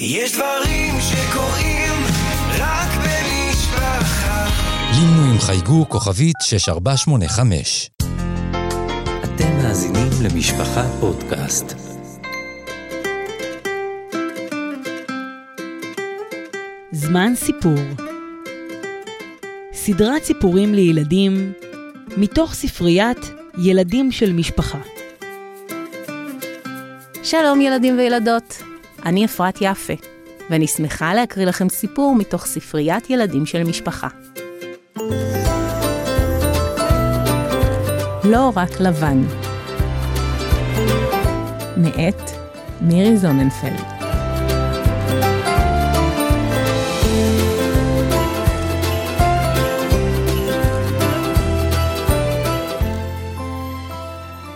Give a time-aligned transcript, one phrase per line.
[0.00, 1.92] יש דברים שקורים
[2.58, 4.46] רק במשפחה.
[4.94, 7.90] לינו עם חייגו כוכבית 6485.
[9.24, 11.74] אתם מאזינים למשפחה פודקאסט.
[16.92, 17.78] זמן סיפור
[19.72, 21.52] סדרת סיפורים לילדים
[22.16, 23.30] מתוך ספריית
[23.62, 24.78] ילדים של משפחה.
[27.22, 28.62] שלום ילדים וילדות,
[29.08, 29.92] אני אפרת יפה,
[30.50, 34.08] ואני שמחה להקריא לכם סיפור מתוך ספריית ילדים של משפחה.
[38.24, 39.22] לא רק לבן.
[41.76, 42.30] מאת
[42.80, 43.82] מירי זוננפלד.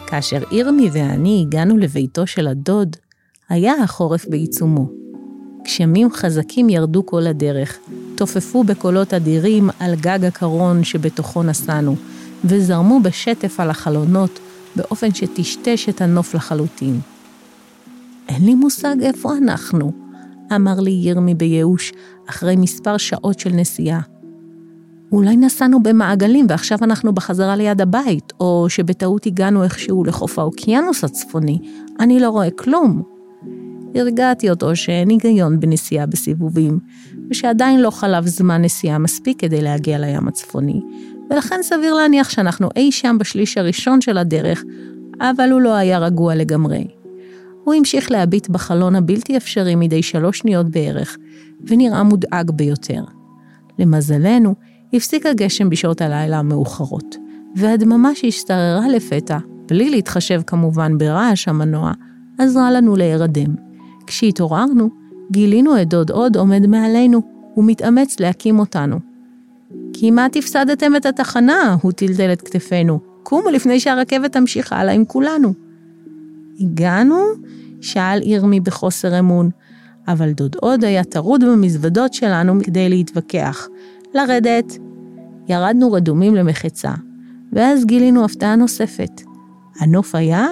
[0.07, 2.97] כאשר ירמי ואני הגענו לביתו של הדוד,
[3.49, 4.87] היה החורף בעיצומו.
[5.65, 7.79] גשמים חזקים ירדו כל הדרך,
[8.15, 11.97] תופפו בקולות אדירים על גג הקרון שבתוכו נסענו,
[12.45, 14.41] וזרמו בשטף על החלונות,
[14.77, 17.01] באופן שטשטש את הנוף לחלוטין.
[18.29, 19.93] אין לי מושג איפה אנחנו,
[20.55, 21.93] אמר לי ירמי בייאוש,
[22.31, 24.01] אחרי מספר שעות של נסיעה.
[25.13, 31.59] אולי נסענו במעגלים ועכשיו אנחנו בחזרה ליד הבית, או שבטעות הגענו איכשהו לחוף האוקיינוס הצפוני,
[32.01, 33.12] אני לא רואה כלום.
[33.95, 36.79] הרגעתי אותו שאין היגיון בנסיעה בסיבובים,
[37.31, 40.81] ושעדיין לא חלף זמן נסיעה מספיק כדי להגיע לים הצפוני,
[41.31, 44.65] ולכן סביר להניח שאנחנו אי שם בשליש הראשון של הדרך,
[45.21, 46.87] אבל הוא לא היה רגוע לגמרי.
[47.65, 51.17] הוא המשיך להביט בחלון הבלתי אפשרי מדי שלוש שניות בערך,
[51.67, 53.05] ונראה מודאג ביותר.
[53.79, 54.55] למזלנו,
[54.95, 57.17] הפסיק הגשם בשעות הלילה המאוחרות,
[57.57, 61.93] והדממה שהשתררה לפתע, בלי להתחשב כמובן ברעש המנוע,
[62.39, 63.72] עזרה לנו להירדם.
[64.13, 64.91] כשהתעוררנו,
[65.31, 67.23] גילינו את דוד עוד עומד מעלינו,
[67.57, 68.97] ומתאמץ להקים אותנו.
[69.93, 72.99] כמעט הפסדתם את התחנה, הוא טלטל את כתפינו.
[73.23, 75.55] קומו לפני שהרכבת תמשיך הלאה עם כולנו.
[76.61, 77.17] הגענו?
[77.81, 79.51] שאל ירמי בחוסר אמון,
[80.09, 83.69] אבל דוד עוד היה טרוד במזוודות שלנו כדי להתווכח.
[84.15, 84.79] לרדת.
[85.49, 86.93] ירדנו רדומים למחצה,
[87.53, 89.23] ואז גילינו הפתעה נוספת.
[89.81, 90.47] הנוף היה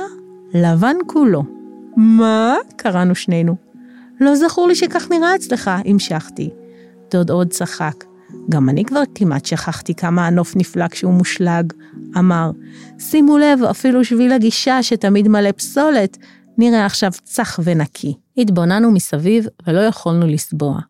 [0.55, 1.60] לבן כולו.
[1.97, 2.55] מה?
[2.77, 3.57] קראנו שנינו.
[4.21, 6.51] לא זכור לי שכך נראה אצלך, המשכתי.
[7.11, 8.05] דוד עוד צחק.
[8.49, 11.73] גם אני כבר כמעט שכחתי כמה הנוף נפלא כשהוא מושלג.
[12.19, 12.51] אמר,
[12.99, 16.17] שימו לב, אפילו שביל הגישה שתמיד מלא פסולת,
[16.59, 18.15] נראה עכשיו צח ונקי.
[18.37, 20.81] התבוננו מסביב ולא יכולנו לסבוע.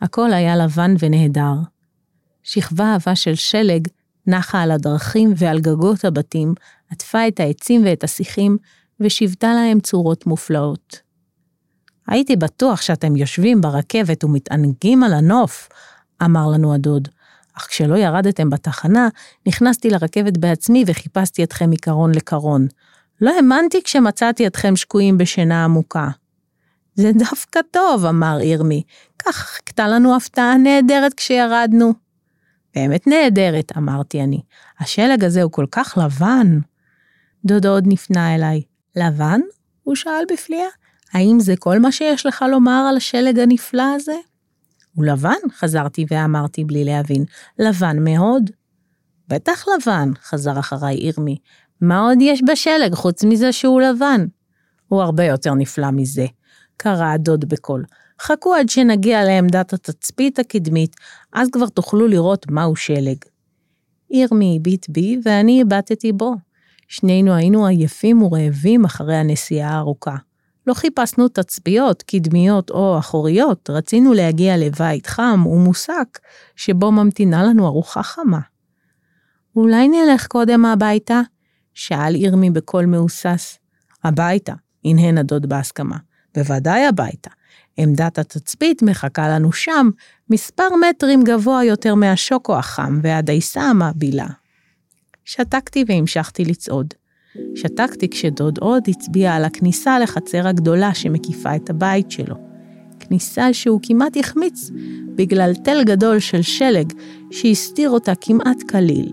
[0.00, 1.54] הכל היה לבן ונהדר.
[2.42, 3.88] שכבה עבה של שלג
[4.26, 6.54] נחה על הדרכים ועל גגות הבתים,
[6.90, 8.56] עטפה את העצים ואת השיחים,
[9.00, 11.00] ושיוותה להם צורות מופלאות.
[12.06, 15.68] הייתי בטוח שאתם יושבים ברכבת ומתענגים על הנוף,
[16.22, 17.08] אמר לנו הדוד,
[17.54, 19.08] אך כשלא ירדתם בתחנה,
[19.46, 22.66] נכנסתי לרכבת בעצמי וחיפשתי אתכם מקרון לקרון.
[23.20, 26.08] לא האמנתי כשמצאתי אתכם שקועים בשינה עמוקה.
[26.94, 28.82] זה דווקא טוב, אמר ירמי,
[29.18, 31.92] כך חיכתה לנו הפתעה נהדרת כשירדנו.
[32.74, 34.40] באמת נהדרת, אמרתי אני.
[34.80, 36.58] השלג הזה הוא כל כך לבן.
[37.44, 38.62] דודו עוד נפנה אליי.
[38.96, 39.40] לבן?
[39.82, 40.68] הוא שאל בפליאה.
[41.12, 44.16] האם זה כל מה שיש לך לומר על השלג הנפלא הזה?
[44.94, 47.24] הוא לבן, חזרתי ואמרתי בלי להבין.
[47.58, 48.50] לבן מאוד.
[49.28, 51.38] בטח לבן, חזר אחריי ירמי.
[51.80, 54.26] מה עוד יש בשלג חוץ מזה שהוא לבן?
[54.88, 56.26] הוא הרבה יותר נפלא מזה,
[56.76, 57.84] קרא הדוד בקול.
[58.22, 60.96] חכו עד שנגיע לעמדת התצפית הקדמית,
[61.32, 63.16] אז כבר תוכלו לראות מהו שלג.
[64.10, 66.34] ירמי הביט בי ואני הבטתי בו.
[66.88, 70.16] שנינו היינו עייפים ורעבים אחרי הנסיעה הארוכה.
[70.66, 76.18] לא חיפשנו תצפיות, קדמיות או אחוריות, רצינו להגיע לבית חם ומוסק,
[76.56, 78.40] שבו ממתינה לנו ארוחה חמה.
[79.56, 81.20] אולי נלך קודם הביתה?
[81.74, 83.58] שאל ירמי בקול מהוסס.
[84.04, 84.52] הביתה,
[84.84, 85.96] הנהן הדוד בהסכמה.
[86.36, 87.30] בוודאי הביתה.
[87.76, 89.90] עמדת התצפית מחכה לנו שם,
[90.30, 94.26] מספר מטרים גבוה יותר מהשוקו החם והדייסה המעבילה.
[95.24, 96.94] שתקתי והמשכתי לצעוד.
[97.54, 102.36] שתקתי כשדוד עוד הצביע על הכניסה לחצר הגדולה שמקיפה את הבית שלו.
[103.00, 104.70] כניסה שהוא כמעט החמיץ
[105.14, 106.92] בגלל תל גדול של שלג
[107.30, 109.12] שהסתיר אותה כמעט כליל.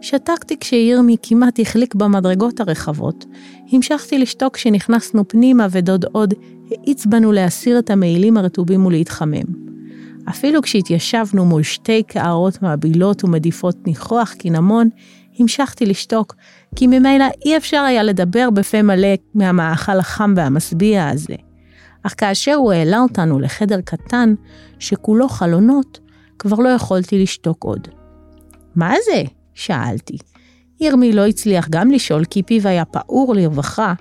[0.00, 3.24] שתקתי כשירמי כמעט החליק במדרגות הרחבות.
[3.72, 6.34] המשכתי לשתוק כשנכנסנו פנימה ודוד עוד
[6.70, 9.72] האיץ בנו להסיר את המעילים הרטובים ולהתחמם.
[10.28, 14.88] אפילו כשהתיישבנו מול שתי קערות מעבילות ומדיפות ניחוח קינמון,
[15.38, 16.34] המשכתי לשתוק,
[16.76, 21.34] כי ממילא אי אפשר היה לדבר בפה מלא מהמאכל החם והמשביע הזה.
[22.02, 24.34] אך כאשר הוא העלה אותנו לחדר קטן,
[24.78, 26.00] שכולו חלונות,
[26.38, 27.88] כבר לא יכולתי לשתוק עוד.
[28.74, 29.22] מה זה?
[29.54, 30.16] שאלתי.
[30.80, 33.94] ירמי לא הצליח גם לשאול כי פיו היה פעור לרווחה,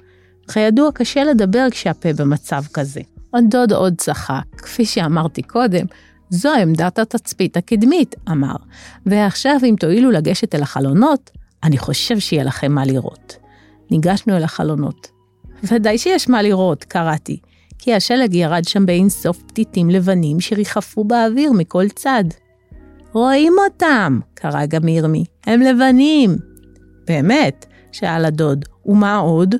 [0.53, 3.01] כידוע קשה לדבר כשהפה במצב כזה.
[3.33, 5.85] הדוד עוד צחק, כפי שאמרתי קודם,
[6.33, 8.55] זו עמדת התצפית הקדמית, אמר,
[9.05, 11.31] ועכשיו אם תואילו לגשת אל החלונות,
[11.63, 13.37] אני חושב שיהיה לכם מה לראות.
[13.91, 15.07] ניגשנו אל החלונות.
[15.63, 17.39] ודאי שיש מה לראות, קראתי,
[17.77, 22.23] כי השלג ירד שם באין סוף פתיתים לבנים שריחפו באוויר מכל צד.
[23.13, 26.35] רואים אותם, קרא גם ירמי, הם לבנים.
[27.07, 29.55] באמת, שאל הדוד, ומה עוד?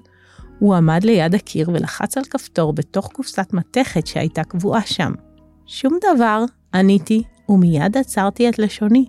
[0.60, 5.12] הוא עמד ליד הקיר ולחץ על כפתור בתוך קופסת מתכת שהייתה קבועה שם.
[5.66, 9.06] שום דבר, עניתי, ומיד עצרתי את לשוני,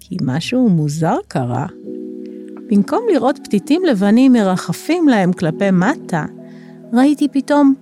[0.00, 1.66] כי משהו מוזר קרה.
[2.70, 6.24] במקום לראות פתיתים לבנים מרחפים להם כלפי מטה,
[6.92, 7.74] ראיתי פתאום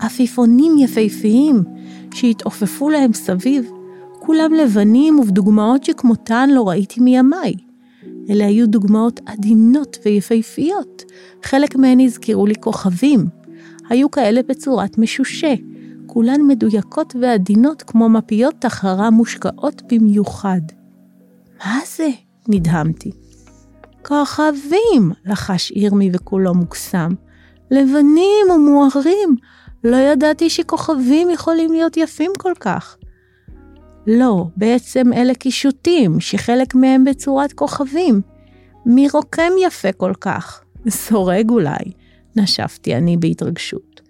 [0.00, 1.62] עפיפונים יפהפיים
[2.14, 3.70] שהתעופפו להם סביב,
[4.18, 7.54] כולם לבנים ובדוגמאות שכמותן לא ראיתי מימיי.
[8.30, 11.04] אלה היו דוגמאות עדינות ויפהפיות,
[11.42, 13.26] חלק מהן הזכירו לי כוכבים.
[13.88, 15.54] היו כאלה בצורת משושה,
[16.12, 20.60] כולן מדויקות ועדינות כמו מפיות תחרה מושקעות במיוחד.
[21.58, 22.08] מה זה?
[22.48, 23.10] נדהמתי.
[24.06, 25.12] כוכבים!
[25.24, 27.08] לחש ירמי וכולו מוקסם.
[27.70, 29.36] לבנים ומוארים!
[29.84, 32.96] לא ידעתי שכוכבים יכולים להיות יפים כל כך.
[34.06, 38.20] לא, בעצם אלה קישוטים, שחלק מהם בצורת כוכבים.
[38.86, 40.62] מי רוקם יפה כל כך?
[40.88, 41.92] סורג אולי,
[42.36, 44.01] נשפתי אני בהתרגשות.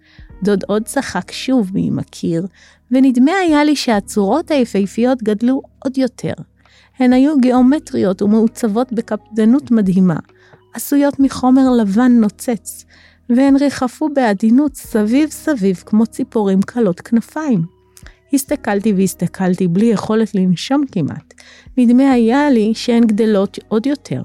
[0.43, 2.47] דוד עוד צחק שוב מעם הקיר,
[2.91, 6.33] ונדמה היה לי שהצורות היפהפיות גדלו עוד יותר.
[6.99, 10.19] הן היו גיאומטריות ומעוצבות בקפדנות מדהימה,
[10.73, 12.85] עשויות מחומר לבן נוצץ,
[13.29, 17.65] והן ריחפו בעדינות סביב סביב כמו ציפורים קלות כנפיים.
[18.33, 21.33] הסתכלתי והסתכלתי בלי יכולת לנשום כמעט.
[21.77, 24.21] נדמה היה לי שהן גדלות עוד יותר.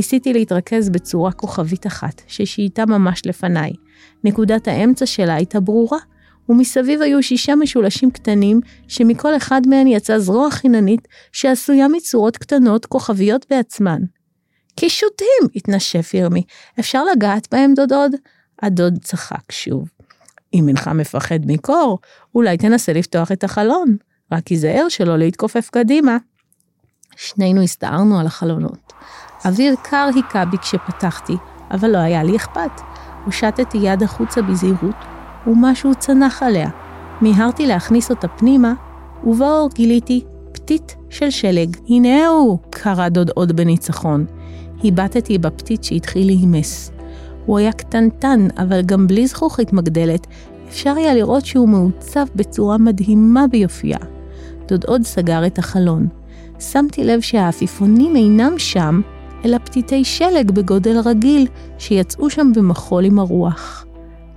[0.00, 3.72] ניסיתי להתרכז בצורה כוכבית אחת, ששהייתה ממש לפניי.
[4.24, 5.98] נקודת האמצע שלה הייתה ברורה,
[6.48, 13.46] ומסביב היו שישה משולשים קטנים, שמכל אחד מהן יצאה זרוע חיננית שעשויה מצורות קטנות כוכביות
[13.50, 14.02] בעצמן.
[14.76, 15.42] קישוטים!
[15.56, 16.42] התנשף ירמי.
[16.80, 18.12] אפשר לגעת בהם, דודוד?
[18.62, 19.88] הדוד צחק שוב.
[20.54, 21.98] אם אינך מפחד מקור,
[22.34, 23.96] אולי תנסה לפתוח את החלון,
[24.32, 26.16] רק היזהר שלא להתכופף קדימה.
[27.20, 28.92] שנינו הסתערנו על החלונות.
[29.44, 31.36] אוויר קר היכה בי כשפתחתי,
[31.70, 32.80] אבל לא היה לי אכפת.
[33.24, 35.04] הושטתי יד החוצה בזהירות,
[35.46, 36.70] ומשהו צנח עליה.
[37.20, 38.72] מיהרתי להכניס אותה פנימה,
[39.24, 41.76] ובאור גיליתי פתית של שלג.
[41.88, 42.58] הנה הוא!
[42.70, 44.26] קרא דוד עוד בניצחון.
[44.84, 46.92] הבטתי בפתית שהתחיל להימס.
[47.46, 50.26] הוא היה קטנטן, אבל גם בלי זכוכית מגדלת,
[50.68, 53.98] אפשר היה לראות שהוא מעוצב בצורה מדהימה ביופייה.
[54.68, 56.19] דוד עוד סגר את החלון.
[56.60, 59.00] שמתי לב שהעפיפונים אינם שם,
[59.44, 61.46] אלא פתיתי שלג בגודל רגיל,
[61.78, 63.86] שיצאו שם במחול עם הרוח.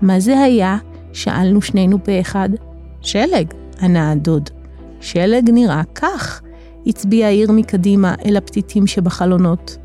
[0.02, 0.78] מה זה היה?
[1.14, 2.50] שאלנו שנינו באחד.
[3.02, 4.50] שלג, ענה הדוד.
[5.02, 6.42] שלג נראה כך,
[6.88, 9.78] הצביע העיר מקדימה אל הפתיתים שבחלונות.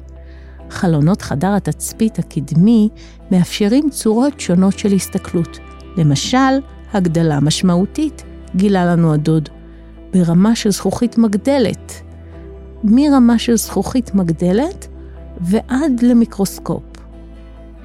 [0.70, 2.88] חלונות חדר התצפית הקדמי
[3.30, 5.58] מאפשרים צורות שונות של הסתכלות.
[5.96, 6.58] למשל,
[6.92, 8.24] הגדלה משמעותית,
[8.56, 9.48] גילה לנו הדוד,
[10.12, 12.07] ברמה של זכוכית מגדלת.
[12.84, 14.88] מרמה של זכוכית מגדלת
[15.40, 16.82] ועד למיקרוסקופ.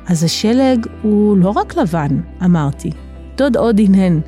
[0.08, 2.92] אז השלג הוא לא רק לבן, אמרתי.
[3.38, 4.22] דוד עוד הנהן.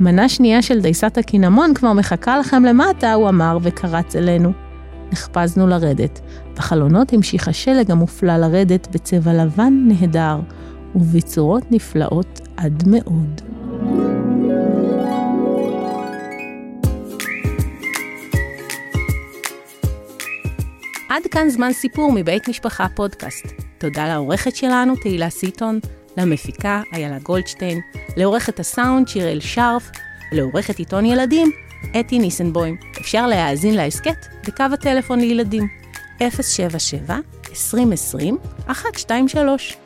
[0.00, 4.52] מנה שנייה של דייסת הקינמון כבר מחכה לכם למטה, הוא אמר וקרץ אלינו.
[5.12, 6.20] נחפזנו לרדת.
[6.56, 10.40] בחלונות המשיך השלג המופלא לרדת בצבע לבן נהדר,
[10.94, 13.55] ובצורות נפלאות עד מאוד.
[21.16, 23.46] עד כאן זמן סיפור מבית משפחה פודקאסט.
[23.78, 25.80] תודה לעורכת שלנו, תהילה סיטון,
[26.16, 27.80] למפיקה, איילה גולדשטיין,
[28.16, 29.90] לעורכת הסאונד, שיראל שרף,
[30.32, 31.50] לעורכת עיתון ילדים,
[32.00, 32.76] אתי ניסנבוים.
[33.00, 35.68] אפשר להאזין להסכת בקו הטלפון לילדים
[36.18, 37.16] 077
[37.50, 39.76] 2020 123